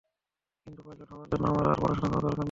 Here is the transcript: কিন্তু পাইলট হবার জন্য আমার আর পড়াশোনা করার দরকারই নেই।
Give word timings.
কিন্তু 0.67 0.81
পাইলট 0.85 1.09
হবার 1.11 1.27
জন্য 1.31 1.45
আমার 1.47 1.65
আর 1.67 1.77
পড়াশোনা 1.81 2.07
করার 2.07 2.21
দরকারই 2.21 2.27
নেই। 2.27 2.39